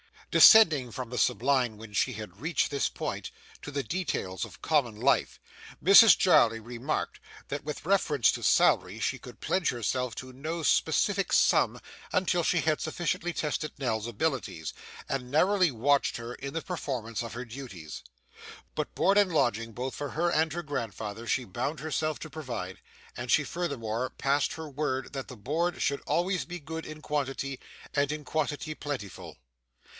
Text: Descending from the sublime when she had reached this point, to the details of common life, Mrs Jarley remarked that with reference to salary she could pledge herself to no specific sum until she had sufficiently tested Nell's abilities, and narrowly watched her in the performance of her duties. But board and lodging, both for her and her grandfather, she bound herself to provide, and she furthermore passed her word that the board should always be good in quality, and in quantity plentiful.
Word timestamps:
Descending 0.31 0.91
from 0.91 1.09
the 1.09 1.17
sublime 1.17 1.77
when 1.77 1.91
she 1.93 2.13
had 2.13 2.39
reached 2.39 2.71
this 2.71 2.87
point, 2.87 3.29
to 3.61 3.69
the 3.69 3.83
details 3.83 4.45
of 4.45 4.61
common 4.61 4.95
life, 4.95 5.37
Mrs 5.83 6.17
Jarley 6.17 6.59
remarked 6.59 7.19
that 7.49 7.65
with 7.65 7.85
reference 7.85 8.31
to 8.31 8.41
salary 8.41 8.99
she 8.99 9.19
could 9.19 9.41
pledge 9.41 9.69
herself 9.69 10.15
to 10.15 10.31
no 10.33 10.63
specific 10.63 11.31
sum 11.33 11.79
until 12.13 12.43
she 12.43 12.61
had 12.61 12.79
sufficiently 12.81 13.33
tested 13.33 13.73
Nell's 13.77 14.07
abilities, 14.07 14.73
and 15.09 15.29
narrowly 15.29 15.69
watched 15.69 16.15
her 16.17 16.33
in 16.33 16.53
the 16.53 16.61
performance 16.63 17.21
of 17.21 17.33
her 17.33 17.45
duties. 17.45 18.01
But 18.73 18.95
board 18.95 19.17
and 19.19 19.31
lodging, 19.31 19.73
both 19.73 19.93
for 19.93 20.11
her 20.11 20.31
and 20.31 20.51
her 20.53 20.63
grandfather, 20.63 21.27
she 21.27 21.43
bound 21.43 21.81
herself 21.81 22.19
to 22.19 22.29
provide, 22.29 22.79
and 23.17 23.29
she 23.29 23.43
furthermore 23.43 24.09
passed 24.11 24.53
her 24.53 24.69
word 24.69 25.11
that 25.13 25.27
the 25.27 25.37
board 25.37 25.81
should 25.81 26.01
always 26.07 26.45
be 26.45 26.59
good 26.59 26.85
in 26.87 27.01
quality, 27.01 27.59
and 27.93 28.11
in 28.13 28.23
quantity 28.23 28.73
plentiful. 28.73 29.37